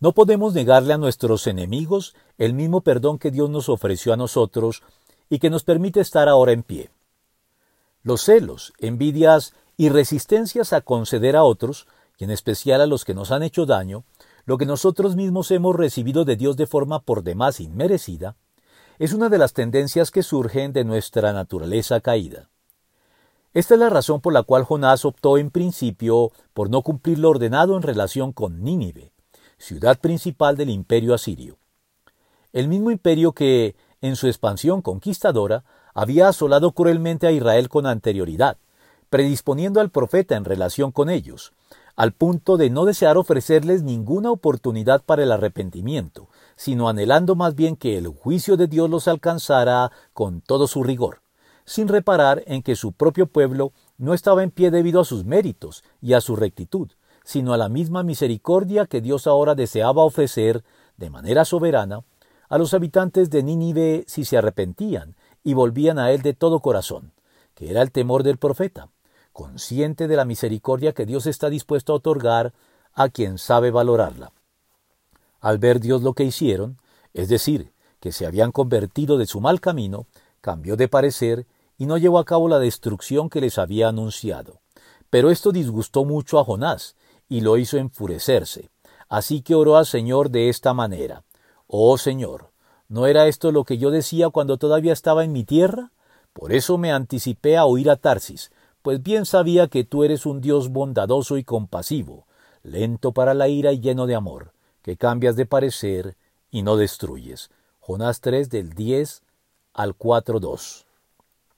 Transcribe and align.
No 0.00 0.12
podemos 0.12 0.54
negarle 0.54 0.94
a 0.94 0.98
nuestros 0.98 1.46
enemigos 1.46 2.14
el 2.38 2.54
mismo 2.54 2.80
perdón 2.80 3.18
que 3.18 3.30
Dios 3.30 3.50
nos 3.50 3.68
ofreció 3.68 4.14
a 4.14 4.16
nosotros 4.16 4.82
y 5.28 5.38
que 5.38 5.50
nos 5.50 5.62
permite 5.62 6.00
estar 6.00 6.26
ahora 6.26 6.52
en 6.52 6.62
pie. 6.62 6.90
Los 8.02 8.22
celos, 8.22 8.72
envidias 8.78 9.52
y 9.76 9.90
resistencias 9.90 10.72
a 10.72 10.80
conceder 10.80 11.36
a 11.36 11.44
otros, 11.44 11.86
y 12.16 12.24
en 12.24 12.30
especial 12.30 12.80
a 12.80 12.86
los 12.86 13.04
que 13.04 13.12
nos 13.12 13.30
han 13.30 13.42
hecho 13.42 13.66
daño, 13.66 14.04
lo 14.46 14.56
que 14.56 14.64
nosotros 14.64 15.16
mismos 15.16 15.50
hemos 15.50 15.76
recibido 15.76 16.24
de 16.24 16.36
Dios 16.36 16.56
de 16.56 16.66
forma 16.66 17.00
por 17.00 17.22
demás 17.22 17.60
inmerecida, 17.60 18.36
es 18.98 19.12
una 19.12 19.28
de 19.28 19.36
las 19.36 19.52
tendencias 19.52 20.10
que 20.10 20.22
surgen 20.22 20.72
de 20.72 20.84
nuestra 20.84 21.34
naturaleza 21.34 22.00
caída. 22.00 22.48
Esta 23.52 23.74
es 23.74 23.80
la 23.80 23.90
razón 23.90 24.22
por 24.22 24.32
la 24.32 24.44
cual 24.44 24.64
Jonás 24.64 25.04
optó 25.04 25.36
en 25.36 25.50
principio 25.50 26.32
por 26.54 26.70
no 26.70 26.80
cumplir 26.80 27.18
lo 27.18 27.28
ordenado 27.28 27.76
en 27.76 27.82
relación 27.82 28.32
con 28.32 28.62
Nínive, 28.62 29.12
ciudad 29.60 30.00
principal 30.00 30.56
del 30.56 30.70
imperio 30.70 31.14
asirio. 31.14 31.58
El 32.52 32.66
mismo 32.66 32.90
imperio 32.90 33.32
que, 33.32 33.76
en 34.00 34.16
su 34.16 34.26
expansión 34.26 34.80
conquistadora, 34.82 35.64
había 35.94 36.28
asolado 36.28 36.72
cruelmente 36.72 37.26
a 37.26 37.32
Israel 37.32 37.68
con 37.68 37.86
anterioridad, 37.86 38.56
predisponiendo 39.10 39.80
al 39.80 39.90
profeta 39.90 40.36
en 40.36 40.44
relación 40.44 40.92
con 40.92 41.10
ellos, 41.10 41.52
al 41.94 42.12
punto 42.12 42.56
de 42.56 42.70
no 42.70 42.86
desear 42.86 43.18
ofrecerles 43.18 43.82
ninguna 43.82 44.30
oportunidad 44.30 45.02
para 45.02 45.22
el 45.22 45.32
arrepentimiento, 45.32 46.28
sino 46.56 46.88
anhelando 46.88 47.34
más 47.34 47.54
bien 47.54 47.76
que 47.76 47.98
el 47.98 48.08
juicio 48.08 48.56
de 48.56 48.66
Dios 48.66 48.88
los 48.88 49.08
alcanzara 49.08 49.92
con 50.14 50.40
todo 50.40 50.66
su 50.68 50.82
rigor, 50.82 51.20
sin 51.66 51.88
reparar 51.88 52.42
en 52.46 52.62
que 52.62 52.76
su 52.76 52.92
propio 52.92 53.26
pueblo 53.26 53.72
no 53.98 54.14
estaba 54.14 54.42
en 54.42 54.50
pie 54.50 54.70
debido 54.70 55.00
a 55.00 55.04
sus 55.04 55.24
méritos 55.24 55.84
y 56.00 56.14
a 56.14 56.22
su 56.22 56.34
rectitud, 56.34 56.90
sino 57.30 57.52
a 57.52 57.56
la 57.56 57.68
misma 57.68 58.02
misericordia 58.02 58.86
que 58.86 59.00
Dios 59.00 59.28
ahora 59.28 59.54
deseaba 59.54 60.02
ofrecer, 60.02 60.64
de 60.96 61.10
manera 61.10 61.44
soberana, 61.44 62.02
a 62.48 62.58
los 62.58 62.74
habitantes 62.74 63.30
de 63.30 63.44
Nínive 63.44 64.02
si 64.08 64.24
se 64.24 64.36
arrepentían 64.36 65.14
y 65.44 65.54
volvían 65.54 66.00
a 66.00 66.10
él 66.10 66.22
de 66.22 66.34
todo 66.34 66.58
corazón, 66.58 67.12
que 67.54 67.70
era 67.70 67.82
el 67.82 67.92
temor 67.92 68.24
del 68.24 68.36
profeta, 68.36 68.88
consciente 69.32 70.08
de 70.08 70.16
la 70.16 70.24
misericordia 70.24 70.92
que 70.92 71.06
Dios 71.06 71.26
está 71.26 71.50
dispuesto 71.50 71.92
a 71.92 71.96
otorgar 71.96 72.52
a 72.94 73.10
quien 73.10 73.38
sabe 73.38 73.70
valorarla. 73.70 74.32
Al 75.40 75.58
ver 75.58 75.78
Dios 75.78 76.02
lo 76.02 76.14
que 76.14 76.24
hicieron, 76.24 76.78
es 77.14 77.28
decir, 77.28 77.70
que 78.00 78.10
se 78.10 78.26
habían 78.26 78.50
convertido 78.50 79.18
de 79.18 79.26
su 79.26 79.40
mal 79.40 79.60
camino, 79.60 80.08
cambió 80.40 80.76
de 80.76 80.88
parecer 80.88 81.46
y 81.78 81.86
no 81.86 81.96
llevó 81.96 82.18
a 82.18 82.24
cabo 82.24 82.48
la 82.48 82.58
destrucción 82.58 83.30
que 83.30 83.40
les 83.40 83.56
había 83.56 83.86
anunciado. 83.88 84.58
Pero 85.10 85.30
esto 85.30 85.52
disgustó 85.52 86.04
mucho 86.04 86.40
a 86.40 86.44
Jonás, 86.44 86.96
y 87.30 87.40
lo 87.40 87.56
hizo 87.56 87.78
enfurecerse. 87.78 88.68
Así 89.08 89.40
que 89.40 89.54
oró 89.54 89.78
al 89.78 89.86
Señor 89.86 90.28
de 90.30 90.50
esta 90.50 90.74
manera. 90.74 91.24
Oh 91.66 91.96
Señor, 91.96 92.50
¿no 92.88 93.06
era 93.06 93.28
esto 93.28 93.52
lo 93.52 93.64
que 93.64 93.78
yo 93.78 93.90
decía 93.90 94.28
cuando 94.28 94.58
todavía 94.58 94.92
estaba 94.92 95.24
en 95.24 95.32
mi 95.32 95.44
tierra? 95.44 95.92
Por 96.34 96.52
eso 96.52 96.76
me 96.76 96.92
anticipé 96.92 97.56
a 97.56 97.64
oír 97.64 97.88
a 97.88 97.96
Tarsis, 97.96 98.50
pues 98.82 99.02
bien 99.02 99.24
sabía 99.26 99.68
que 99.68 99.84
tú 99.84 100.04
eres 100.04 100.26
un 100.26 100.40
Dios 100.40 100.70
bondadoso 100.70 101.38
y 101.38 101.44
compasivo, 101.44 102.26
lento 102.62 103.12
para 103.12 103.34
la 103.34 103.48
ira 103.48 103.72
y 103.72 103.80
lleno 103.80 104.06
de 104.06 104.16
amor, 104.16 104.52
que 104.82 104.96
cambias 104.96 105.36
de 105.36 105.46
parecer 105.46 106.16
y 106.50 106.62
no 106.62 106.76
destruyes. 106.76 107.50
Jonás 107.78 108.20
3 108.20 108.50
del 108.50 108.72
10 108.74 109.22
al 109.72 109.96
4.2. 109.96 110.84